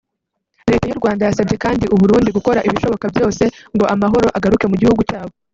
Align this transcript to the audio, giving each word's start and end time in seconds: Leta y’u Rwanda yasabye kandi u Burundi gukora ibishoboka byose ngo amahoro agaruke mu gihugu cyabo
Leta 0.71 0.85
y’u 0.87 0.99
Rwanda 1.01 1.25
yasabye 1.27 1.55
kandi 1.63 1.85
u 1.93 1.97
Burundi 2.01 2.29
gukora 2.37 2.63
ibishoboka 2.67 3.05
byose 3.13 3.43
ngo 3.75 3.85
amahoro 3.93 4.27
agaruke 4.37 4.65
mu 4.71 4.75
gihugu 4.81 5.01
cyabo 5.09 5.33